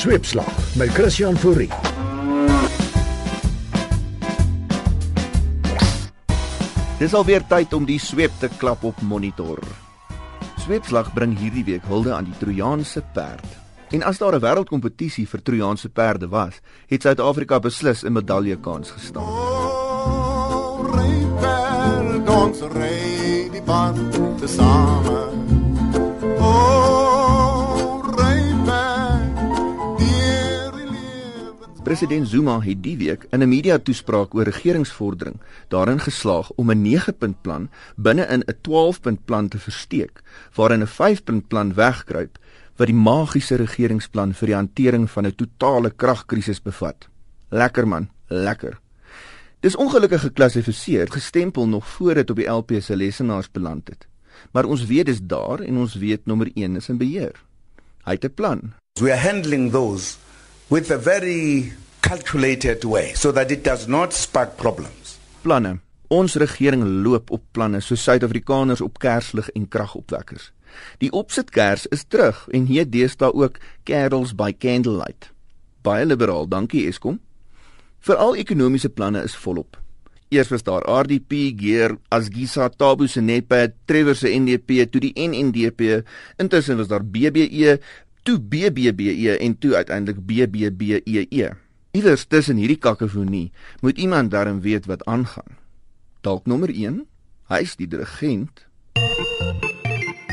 Sweepslag 0.00 0.76
met 0.76 0.88
Christian 0.88 1.36
Fourie. 1.36 1.68
Dis 6.98 7.12
alweer 7.12 7.44
tyd 7.50 7.74
om 7.76 7.84
die 7.84 7.98
sweep 8.00 8.32
te 8.40 8.48
klap 8.56 8.86
op 8.88 9.02
monitor. 9.04 9.60
Sweepslag 10.64 11.12
bring 11.12 11.36
hierdie 11.36 11.66
week 11.68 11.84
hulde 11.92 12.14
aan 12.16 12.24
die 12.30 12.38
Trojaanse 12.40 13.04
perd. 13.12 13.44
En 13.92 14.00
as 14.08 14.16
daar 14.18 14.34
'n 14.38 14.40
wêreldkompetisie 14.40 15.28
vir 15.28 15.42
Trojaanse 15.42 15.88
perde 15.88 16.28
was, 16.28 16.54
het 16.88 17.02
Suid-Afrika 17.02 17.60
beslis 17.60 18.02
'n 18.02 18.12
medaljekans 18.12 18.90
gestaan. 18.90 19.22
Oh, 19.22 20.80
dans 22.24 22.60
ry 22.62 23.50
die 23.52 23.62
band 23.62 24.12
te 24.40 24.48
President 31.90 32.28
Zuma 32.28 32.60
het 32.62 32.84
die 32.84 32.96
week 32.96 33.24
in 33.34 33.42
'n 33.42 33.48
media-toespraak 33.48 34.34
oor 34.34 34.44
regeringsvordering 34.46 35.40
daarin 35.68 35.98
geslaag 35.98 36.50
om 36.54 36.70
'n 36.70 36.82
9-punt 36.82 37.42
plan 37.42 37.68
binne 37.96 38.26
in 38.26 38.42
'n 38.46 38.54
12-punt 38.62 39.24
plan 39.24 39.48
te 39.48 39.58
versteek, 39.58 40.22
waarin 40.54 40.82
'n 40.82 40.86
5-punt 40.86 41.48
plan 41.48 41.74
wegkruip 41.74 42.38
wat 42.76 42.86
die 42.86 42.96
magiese 42.96 43.54
regeringsplan 43.54 44.34
vir 44.34 44.46
die 44.46 44.54
hantering 44.54 45.10
van 45.10 45.26
'n 45.26 45.34
totale 45.34 45.90
kragkrisis 45.90 46.62
bevat. 46.62 47.08
Lekker 47.48 47.88
man, 47.88 48.08
lekker. 48.26 48.78
Dis 49.60 49.76
ongelukkig 49.76 50.20
geklassifiseer, 50.20 51.10
gestempel 51.10 51.68
nog 51.68 51.88
voor 51.88 52.14
dit 52.14 52.30
op 52.30 52.36
die 52.36 52.50
LP 52.50 52.70
se 52.80 52.96
lesenaars 52.96 53.50
beland 53.50 53.88
het. 53.88 54.06
Maar 54.52 54.64
ons 54.64 54.86
weet 54.86 55.06
dis 55.06 55.20
daar 55.22 55.60
en 55.60 55.76
ons 55.76 55.94
weet 55.94 56.20
nommer 56.26 56.50
1 56.54 56.76
is 56.76 56.88
in 56.88 56.98
beheer. 56.98 57.42
Hy 58.04 58.12
het 58.12 58.24
'n 58.24 58.34
plan. 58.34 58.72
We 59.00 59.12
are 59.12 59.28
handling 59.28 59.70
those 59.70 60.16
with 60.70 60.90
a 60.90 60.98
very 60.98 61.72
calculated 62.00 62.84
way 62.84 63.12
so 63.14 63.32
that 63.32 63.50
it 63.50 63.64
does 63.64 63.88
not 63.88 64.12
spark 64.12 64.56
problems. 64.56 65.18
Planne. 65.42 65.80
Ons 66.10 66.34
regering 66.34 66.82
loop 67.02 67.30
op 67.30 67.42
planne 67.54 67.80
so 67.82 67.94
Suid-Afrikaners 67.98 68.80
op 68.82 68.98
kerslig 69.02 69.50
en 69.54 69.68
kragopwekkers. 69.68 70.50
Die 71.02 71.10
opsitkers 71.14 71.86
is 71.90 72.06
terug 72.06 72.44
en 72.54 72.66
hier 72.70 72.86
deesdae 72.86 73.30
ook 73.34 73.58
carols 73.86 74.34
by 74.34 74.50
candlelight. 74.54 75.30
Baie 75.82 76.06
liberaal, 76.06 76.48
dankie 76.50 76.86
Eskom. 76.90 77.20
Veral 78.06 78.38
ekonomiese 78.38 78.90
planne 78.90 79.22
is 79.26 79.36
volop. 79.38 79.78
Eers 80.30 80.50
was 80.54 80.62
daar 80.62 80.86
RDP, 80.86 81.58
Geer, 81.58 81.96
Asgisa, 82.14 82.68
Tabo 82.70 83.06
se 83.10 83.20
Nepe, 83.20 83.72
Trevor 83.84 84.14
se 84.14 84.30
NDP, 84.30 84.84
toe 84.86 85.02
die 85.02 85.14
NNDP, 85.18 86.04
intussen 86.38 86.78
was 86.78 86.90
daar 86.90 87.02
BBE, 87.02 87.80
toe 88.22 88.38
BBBE 88.40 89.36
en 89.38 89.58
toe 89.58 89.74
uiteindelik 89.76 90.20
BBBEE. 90.26 91.50
Iewers 91.90 92.24
tussen 92.24 92.56
hierdie 92.56 92.78
kakofonie 92.78 93.50
moet 93.80 93.98
iemand 93.98 94.30
darm 94.30 94.60
weet 94.60 94.86
wat 94.86 95.04
aangaan. 95.04 95.58
Dalk 96.20 96.46
nommer 96.46 96.70
1, 96.70 97.06
hy's 97.50 97.76
die 97.76 97.88
dirigent. 97.88 98.66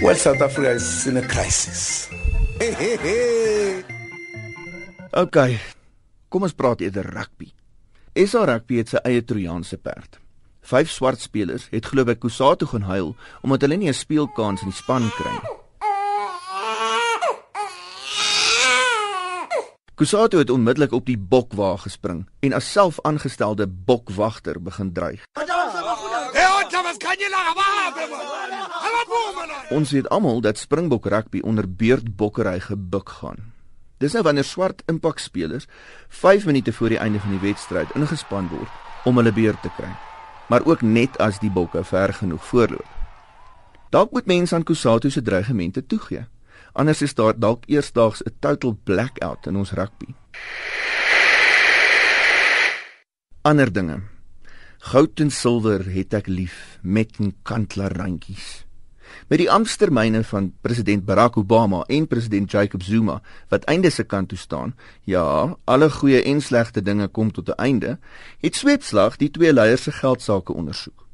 Well, 0.00 0.16
South 0.16 0.40
Africa 0.40 0.70
is 0.70 1.06
in 1.06 1.16
a 1.16 1.24
crisis. 1.26 2.08
OK. 5.10 5.38
Kom 6.28 6.46
ons 6.46 6.54
praat 6.54 6.80
eerder 6.84 7.08
rugby. 7.10 7.50
SA 8.14 8.44
Rugby 8.48 8.80
het 8.80 8.92
sy 8.92 9.02
eie 9.06 9.24
Trojaanse 9.24 9.78
perd. 9.82 10.20
Vyf 10.70 10.90
swart 10.92 11.22
spelers 11.22 11.66
het 11.72 11.88
glo 11.90 12.04
by 12.06 12.14
Kusatu 12.20 12.68
gaan 12.70 12.86
huil 12.88 13.14
omdat 13.40 13.66
hulle 13.66 13.76
nie 13.80 13.90
'n 13.90 13.96
speelkans 13.96 14.62
in 14.62 14.70
die 14.70 14.76
span 14.76 15.10
kry 15.16 15.32
nie. 15.32 15.59
Kusatu 20.00 20.38
het 20.38 20.50
onmiddellik 20.50 20.92
op 20.92 21.04
die 21.06 21.18
bokwa 21.18 21.74
gespring 21.76 22.22
en 22.40 22.54
as 22.56 22.70
selfaangestelde 22.72 23.66
bokwagter 23.68 24.56
begin 24.62 24.92
dreig. 24.92 25.26
Ons 29.68 29.90
weet 29.90 30.08
almal 30.08 30.40
dat 30.40 30.58
Springbok 30.58 31.06
rugby 31.06 31.40
onder 31.44 31.68
beurtbokkery 31.68 32.60
gebuk 32.60 33.12
gaan. 33.20 33.52
Dis 34.00 34.16
nou 34.16 34.24
wanneer 34.24 34.44
swart 34.44 34.82
impakspelers 34.86 35.68
5 36.08 36.46
minute 36.48 36.72
voor 36.72 36.88
die 36.88 36.98
einde 36.98 37.20
van 37.20 37.36
die 37.36 37.44
wedstryd 37.44 37.92
ingespan 37.94 38.48
word 38.48 39.04
om 39.04 39.20
hulle 39.20 39.32
beurt 39.32 39.62
te 39.62 39.68
kry. 39.76 39.92
Maar 40.48 40.64
ook 40.64 40.80
net 40.80 41.18
as 41.18 41.44
die 41.44 41.52
bokke 41.52 41.84
ver 41.84 42.14
genoeg 42.14 42.44
voorloop. 42.44 42.88
Dalk 43.90 44.10
moet 44.16 44.26
mense 44.26 44.54
aan 44.54 44.64
Kusatu 44.64 45.10
se 45.10 45.22
dreigemente 45.22 45.86
toegee. 45.86 46.24
Anders 46.72 47.02
is 47.02 47.14
daar 47.14 47.38
dalk 47.38 47.64
eersdaags 47.66 48.22
'n 48.22 48.34
total 48.38 48.78
blackout 48.84 49.46
in 49.46 49.56
ons 49.56 49.72
rugby. 49.72 50.14
Ander 53.42 53.72
dinge. 53.72 54.02
Goud 54.78 55.20
en 55.20 55.30
silwer 55.30 55.84
het 55.92 56.14
ek 56.14 56.26
lief 56.26 56.78
met 56.82 57.20
'n 57.20 57.34
kantler 57.42 57.92
randjies. 57.92 58.64
Met 59.28 59.38
die 59.38 59.50
amptetermyne 59.50 60.24
van 60.24 60.52
president 60.60 61.04
Barack 61.04 61.36
Obama 61.36 61.82
en 61.86 62.06
president 62.06 62.50
Jacob 62.50 62.82
Zuma 62.82 63.20
wat 63.48 63.64
einde 63.64 63.90
se 63.90 64.04
kant 64.04 64.28
toe 64.28 64.38
staan, 64.38 64.74
ja, 65.04 65.56
alle 65.64 65.90
goeie 65.90 66.22
en 66.22 66.40
slegte 66.40 66.82
dinge 66.82 67.08
kom 67.08 67.32
tot 67.32 67.48
'n 67.48 67.60
einde, 67.62 67.98
het 68.40 68.56
Sweepslag 68.56 69.16
die 69.16 69.30
twee 69.30 69.52
leiers 69.52 69.82
se 69.82 69.92
geldsaake 69.92 70.52
ondersoek. 70.52 71.09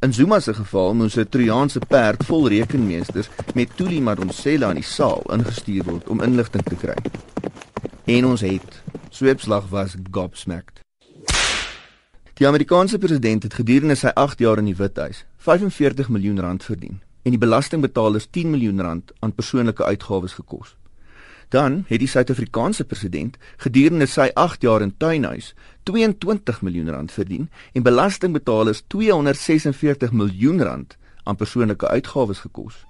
In 0.00 0.12
Zuma 0.12 0.40
se 0.40 0.54
geval 0.54 0.94
moes 0.94 1.16
'n 1.16 1.28
Trojaanse 1.28 1.80
perd 1.88 2.24
vol 2.24 2.48
rekenmeesters 2.48 3.28
met 3.54 3.76
Tuli 3.76 4.00
Madonsela 4.00 4.68
in 4.68 4.74
die 4.74 4.84
saal 4.84 5.22
ingestuur 5.26 5.84
word 5.84 6.08
om 6.08 6.22
inligting 6.22 6.62
te 6.62 6.74
kry. 6.74 6.96
En 8.04 8.24
ons 8.24 8.40
het 8.40 8.82
Sweepslag 9.10 9.68
was 9.68 9.94
gobsmacked. 10.10 10.80
Die 12.34 12.46
Amerikaanse 12.46 12.98
president 12.98 13.42
het 13.42 13.54
gedurende 13.54 13.94
sy 13.94 14.06
8 14.14 14.38
jaar 14.38 14.58
in 14.58 14.64
die 14.64 14.76
Withuis 14.76 15.24
45 15.36 16.08
miljoen 16.08 16.40
rand 16.40 16.64
verdien 16.64 17.00
en 17.22 17.30
die 17.30 17.38
belastingbetalers 17.38 18.26
10 18.30 18.50
miljoen 18.50 18.80
rand 18.80 19.12
aan 19.18 19.34
persoonlike 19.34 19.84
uitgawes 19.84 20.32
gekos. 20.32 20.76
Dan 21.48 21.84
het 21.88 22.02
die 22.02 22.08
Suid-Afrikaanse 22.08 22.84
president 22.84 23.36
gedurende 23.56 24.06
sy 24.06 24.28
8 24.34 24.62
jaar 24.62 24.82
in 24.84 24.92
tuinhuis 24.96 25.54
22 25.88 26.60
miljoen 26.62 26.90
rand 26.92 27.12
verdien 27.12 27.48
en 27.72 27.82
belastingbetalers 27.82 28.82
246 28.86 30.12
miljoen 30.12 30.62
rand 30.62 30.96
aan 31.24 31.36
persoonlike 31.36 31.88
uitgawes 31.88 32.38
gekos. 32.44 32.84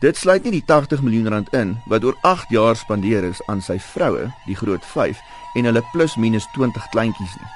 Dit 0.00 0.16
sluit 0.16 0.44
nie 0.44 0.52
die 0.58 0.64
80 0.66 1.02
miljoen 1.02 1.28
rand 1.32 1.48
in 1.56 1.76
wat 1.88 2.04
oor 2.04 2.18
8 2.22 2.52
jaar 2.52 2.76
spandeer 2.76 3.24
is 3.24 3.40
aan 3.48 3.62
sy 3.64 3.78
vroue, 3.80 4.28
die 4.46 4.56
groot 4.56 4.84
5 4.84 5.18
en 5.56 5.70
hulle 5.70 5.82
plus 5.92 6.16
minus 6.16 6.46
20 6.52 6.88
kleintjies 6.92 7.34
nie. 7.40 7.50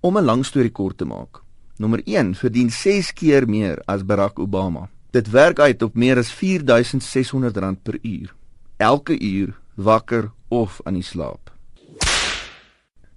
Om 0.00 0.18
'n 0.18 0.24
lang 0.24 0.44
storie 0.46 0.74
kort 0.74 0.98
te 0.98 1.04
maak. 1.04 1.42
Nommer 1.76 2.02
1 2.04 2.34
verdien 2.34 2.70
6 2.70 3.12
keer 3.12 3.48
meer 3.48 3.82
as 3.86 4.04
Barack 4.04 4.38
Obama. 4.38 4.88
Dit 5.10 5.30
werk 5.30 5.58
uit 5.58 5.82
op 5.82 5.94
meer 5.94 6.18
as 6.18 6.30
4600 6.32 7.56
rand 7.56 7.82
per 7.82 7.98
uur. 8.02 8.34
Elke 8.76 9.20
uur 9.20 9.58
wakker 9.78 10.30
of 10.48 10.80
aan 10.84 10.98
die 10.98 11.06
slaap. 11.06 11.52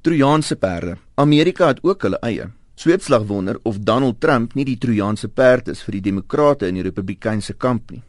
Trojaanse 0.01 0.55
perde. 0.55 0.97
Amerika 1.15 1.67
het 1.67 1.81
ook 1.83 2.01
hulle 2.01 2.19
eie. 2.21 2.49
Sweepslag 2.75 3.25
wonder 3.29 3.59
of 3.63 3.79
Donald 3.79 4.21
Trump 4.21 4.53
nie 4.57 4.65
die 4.65 4.77
Trojaanse 4.77 5.27
perd 5.29 5.67
is 5.69 5.83
vir 5.85 5.99
die 5.99 6.05
demokrate 6.09 6.69
in 6.69 6.79
die 6.79 6.85
Republikeinse 6.85 7.53
kamp 7.53 7.91
nie. 7.91 8.01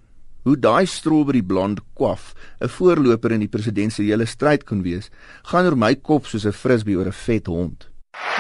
Hoe 0.43 0.57
daai 0.59 0.87
strawberry 0.87 1.43
blond 1.43 1.81
kwaf 1.95 2.33
'n 2.61 2.69
voorloper 2.69 3.33
in 3.33 3.41
die 3.41 3.49
presidentsiële 3.49 4.27
stryd 4.27 4.65
kon 4.65 4.83
wees, 4.83 5.11
gaan 5.43 5.67
oor 5.67 5.77
my 5.77 5.95
kop 5.95 6.27
soos 6.27 6.47
'n 6.47 6.53
frisbee 6.53 6.97
oor 6.97 7.07
'n 7.07 7.13
vet 7.13 7.47
hond. 7.47 7.89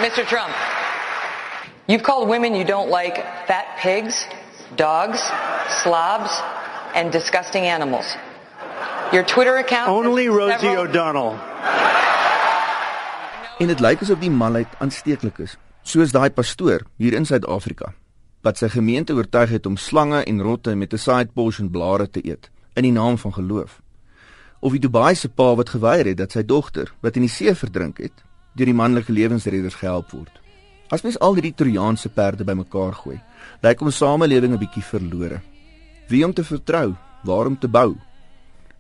Mr. 0.01 0.25
Trump, 0.27 0.55
you've 1.87 2.03
called 2.03 2.29
women 2.29 2.55
you 2.55 2.65
don't 2.65 2.91
like 2.91 3.23
fat 3.47 3.67
pigs, 3.83 4.27
dogs, 4.77 5.21
slobs, 5.83 6.43
and 6.95 7.13
disgusting 7.13 7.67
animals. 7.67 8.17
Your 9.13 9.25
Twitter 9.27 9.57
account. 9.59 9.89
Only 9.89 10.27
Rosie 10.29 10.59
several- 10.59 10.87
O'Donnell. 10.89 11.33
En 13.59 13.67
dit 13.67 13.81
lyk 13.81 14.01
asof 14.01 14.19
die 14.19 14.31
malheid 14.31 14.69
aansteeklik 14.79 15.39
is, 15.39 15.57
soos 15.83 16.13
daai 16.13 16.31
pastoor 16.31 16.87
hier 16.97 17.13
in 17.15 17.27
Suid-Afrika 17.29 17.93
wat 18.43 18.59
sy 18.59 18.67
gemeente 18.73 19.15
oortuig 19.15 19.53
het 19.55 19.67
om 19.67 19.77
slange 19.77 20.25
en 20.27 20.41
rotte 20.43 20.75
met 20.75 20.93
'n 20.93 20.99
side 20.99 21.31
portion 21.35 21.71
blare 21.71 22.09
te 22.11 22.27
eet 22.27 22.51
in 22.75 22.83
die 22.83 22.93
naam 22.93 23.19
van 23.19 23.33
geloof. 23.33 23.81
Of 24.61 24.73
die 24.73 24.81
Dubai 24.81 25.15
se 25.15 25.29
pa 25.29 25.55
wat 25.55 25.69
geweier 25.69 26.07
het 26.07 26.17
dat 26.17 26.33
sy 26.33 26.43
dogter, 26.43 26.93
wat 27.01 27.17
in 27.17 27.23
die 27.23 27.31
see 27.31 27.55
verdrink 27.55 27.99
het, 27.99 28.25
deur 28.55 28.67
die 28.67 28.75
manlike 28.75 29.13
lewensredders 29.13 29.75
gehelp 29.75 30.11
word. 30.11 30.41
As 30.89 31.03
mens 31.03 31.19
al 31.19 31.35
hierdie 31.35 31.55
Trojaanse 31.55 32.09
perde 32.09 32.45
bymekaar 32.45 32.93
gooi, 32.95 33.21
lyk 33.63 33.81
ons 33.81 33.97
samelewing 33.97 34.53
'n 34.53 34.59
bietjie 34.59 34.83
verlore. 34.83 35.41
Wie 36.09 36.25
om 36.25 36.33
te 36.33 36.45
vertrou, 36.45 36.95
waar 37.23 37.47
om 37.47 37.59
te 37.59 37.69
bou? 37.69 37.97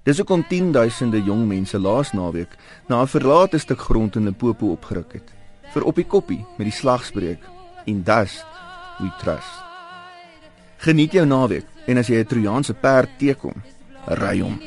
Dis 0.02 0.18
hoekom 0.18 0.42
10000de 0.50 1.20
jong 1.22 1.44
mense 1.46 1.78
laas 1.78 2.10
naweek 2.10 2.56
na 2.90 3.02
'n 3.02 3.06
verlate 3.06 3.58
stuk 3.58 3.78
grond 3.78 4.16
in 4.16 4.24
Limpopo 4.24 4.66
opgeruk 4.74 5.12
het 5.12 5.28
vir 5.72 5.82
op 5.82 5.94
die 5.94 6.04
koppie 6.04 6.44
met 6.58 6.66
die 6.66 6.78
slagspreuk 6.80 7.42
in 7.84 8.02
dust 8.02 8.44
we 8.98 9.10
trust. 9.22 9.62
Geniet 10.76 11.12
jou 11.12 11.26
naweek 11.26 11.66
en 11.86 11.98
as 11.98 12.08
jy 12.08 12.18
'n 12.18 12.26
Trojaanse 12.26 12.74
perd 12.74 13.10
teekom, 13.18 13.62
ry 14.06 14.40
hom. 14.40 14.58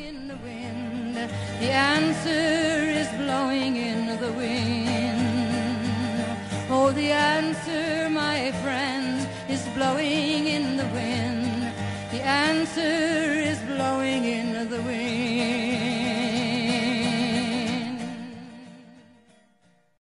The 1.60 1.72
answer 1.72 2.88
is 3.00 3.08
blowing 3.20 3.76
in 3.76 4.18
the 4.18 4.32
wind. 4.40 4.86
Oh, 6.70 6.92
the 6.94 7.12
answer, 7.12 8.08
my 8.10 8.52
friend, 8.62 9.28
is 9.48 9.60
blowing 9.74 10.46
in 10.48 10.65